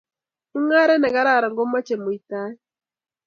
[0.51, 2.57] mungaret nekararan komochei muitaet